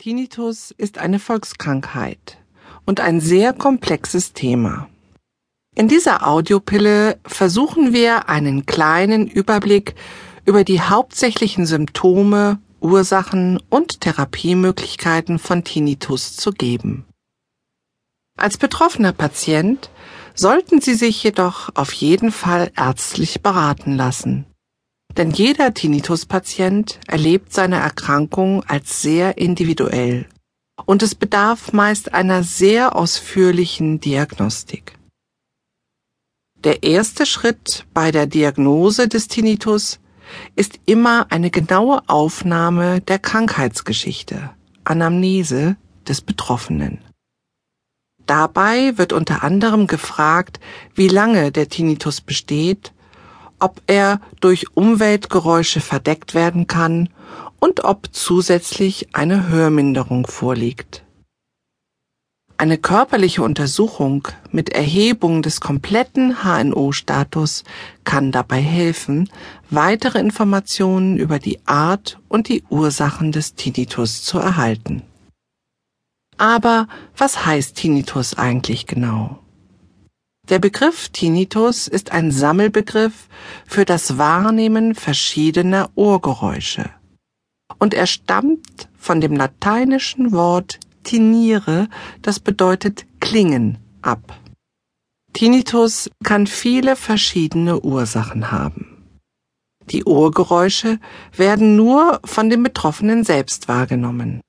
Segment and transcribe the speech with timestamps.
[0.00, 2.38] Tinnitus ist eine Volkskrankheit
[2.86, 4.88] und ein sehr komplexes Thema.
[5.76, 9.94] In dieser Audiopille versuchen wir einen kleinen Überblick
[10.46, 17.04] über die hauptsächlichen Symptome, Ursachen und Therapiemöglichkeiten von Tinnitus zu geben.
[18.38, 19.90] Als betroffener Patient
[20.34, 24.46] sollten Sie sich jedoch auf jeden Fall ärztlich beraten lassen.
[25.16, 30.28] Denn jeder Tinnitus-Patient erlebt seine Erkrankung als sehr individuell
[30.86, 34.98] und es bedarf meist einer sehr ausführlichen Diagnostik.
[36.64, 39.98] Der erste Schritt bei der Diagnose des Tinnitus
[40.56, 44.50] ist immer eine genaue Aufnahme der Krankheitsgeschichte,
[44.84, 46.98] Anamnese des Betroffenen.
[48.26, 50.60] Dabei wird unter anderem gefragt,
[50.94, 52.92] wie lange der Tinnitus besteht,
[53.60, 57.08] ob er durch Umweltgeräusche verdeckt werden kann
[57.60, 61.04] und ob zusätzlich eine Hörminderung vorliegt.
[62.60, 67.64] Eine körperliche Untersuchung mit Erhebung des kompletten HNO-Status
[68.04, 69.30] kann dabei helfen,
[69.70, 75.02] weitere Informationen über die Art und die Ursachen des Tinnitus zu erhalten.
[76.36, 76.86] Aber
[77.16, 79.38] was heißt Tinnitus eigentlich genau?
[80.50, 83.28] Der Begriff Tinnitus ist ein Sammelbegriff
[83.66, 86.90] für das Wahrnehmen verschiedener Ohrgeräusche.
[87.78, 91.88] Und er stammt von dem lateinischen Wort tinniere,
[92.20, 94.40] das bedeutet klingen, ab.
[95.32, 99.06] Tinnitus kann viele verschiedene Ursachen haben.
[99.90, 100.98] Die Ohrgeräusche
[101.32, 104.40] werden nur von dem Betroffenen selbst wahrgenommen,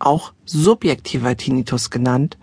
[0.00, 2.38] auch subjektiver Tinnitus genannt,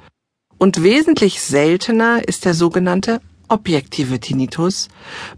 [0.61, 4.89] und wesentlich seltener ist der sogenannte objektive Tinnitus,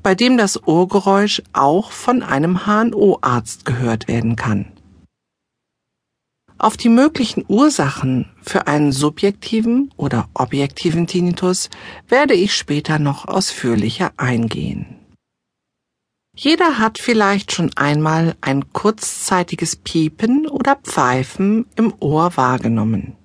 [0.04, 4.74] bei dem das Ohrgeräusch auch von einem HNO-Arzt gehört werden kann.
[6.58, 11.70] Auf die möglichen Ursachen für einen subjektiven oder objektiven Tinnitus
[12.10, 14.98] werde ich später noch ausführlicher eingehen.
[16.36, 23.16] Jeder hat vielleicht schon einmal ein kurzzeitiges Piepen oder Pfeifen im Ohr wahrgenommen.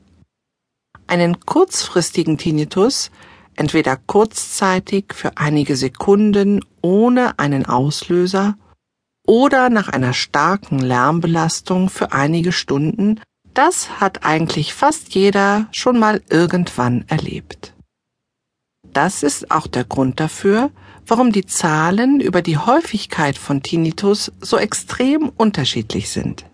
[1.08, 3.10] Einen kurzfristigen Tinnitus,
[3.56, 8.56] entweder kurzzeitig für einige Sekunden ohne einen Auslöser
[9.26, 13.20] oder nach einer starken Lärmbelastung für einige Stunden,
[13.54, 17.74] das hat eigentlich fast jeder schon mal irgendwann erlebt.
[18.92, 20.70] Das ist auch der Grund dafür,
[21.06, 26.44] warum die Zahlen über die Häufigkeit von Tinnitus so extrem unterschiedlich sind.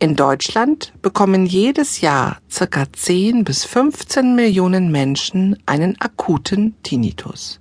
[0.00, 7.58] In Deutschland bekommen jedes Jahr circa 10 bis 15 Millionen Menschen einen akuten Tinnitus.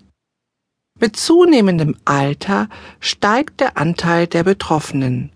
[0.99, 5.31] Mit zunehmendem Alter steigt der Anteil der Betroffenen.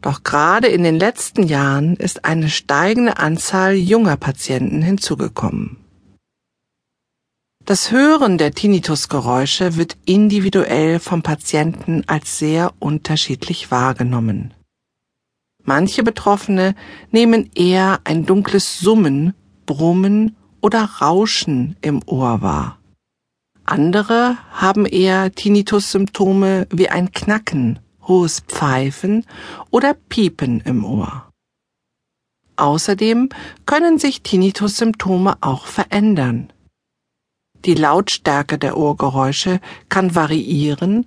[0.00, 5.76] Doch gerade in den letzten Jahren ist eine steigende Anzahl junger Patienten hinzugekommen.
[7.64, 14.52] Das Hören der Tinnitusgeräusche wird individuell vom Patienten als sehr unterschiedlich wahrgenommen.
[15.64, 16.74] Manche Betroffene
[17.10, 19.34] nehmen eher ein dunkles Summen,
[19.66, 22.78] Brummen oder Rauschen im Ohr wahr.
[23.64, 29.24] Andere haben eher Tinnitus-Symptome wie ein Knacken, hohes Pfeifen
[29.70, 31.30] oder Piepen im Ohr.
[32.56, 33.28] Außerdem
[33.64, 36.52] können sich Tinnitus-Symptome auch verändern.
[37.64, 41.06] Die Lautstärke der Ohrgeräusche kann variieren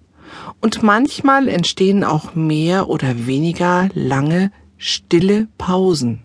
[0.61, 6.23] und manchmal entstehen auch mehr oder weniger lange, stille Pausen.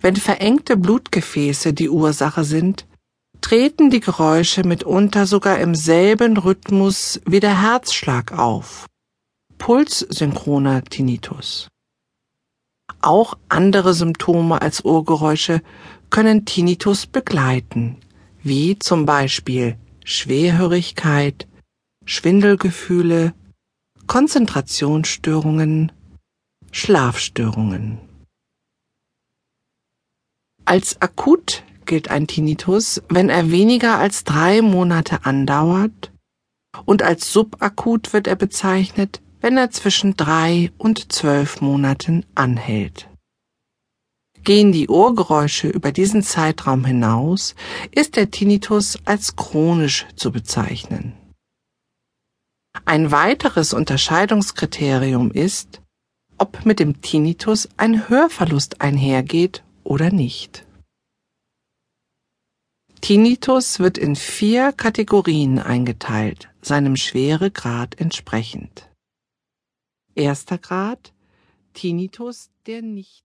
[0.00, 2.86] Wenn verengte Blutgefäße die Ursache sind,
[3.40, 8.86] treten die Geräusche mitunter sogar im selben Rhythmus wie der Herzschlag auf.
[9.58, 11.68] Pulssynchroner Tinnitus.
[13.00, 15.62] Auch andere Symptome als Ohrgeräusche
[16.10, 17.98] können Tinnitus begleiten,
[18.42, 21.46] wie zum Beispiel Schwerhörigkeit,
[22.06, 23.34] Schwindelgefühle,
[24.06, 25.90] Konzentrationsstörungen,
[26.70, 27.98] Schlafstörungen.
[30.66, 36.12] Als akut gilt ein Tinnitus, wenn er weniger als drei Monate andauert
[36.84, 43.08] und als subakut wird er bezeichnet, wenn er zwischen drei und zwölf Monaten anhält.
[44.42, 47.54] Gehen die Ohrgeräusche über diesen Zeitraum hinaus,
[47.92, 51.14] ist der Tinnitus als chronisch zu bezeichnen.
[52.84, 55.80] Ein weiteres Unterscheidungskriterium ist,
[56.38, 60.66] ob mit dem Tinnitus ein Hörverlust einhergeht oder nicht.
[63.00, 68.88] Tinnitus wird in vier Kategorien eingeteilt, seinem Schweregrad entsprechend.
[70.14, 71.12] Erster Grad
[71.74, 73.22] Tinnitus, der nicht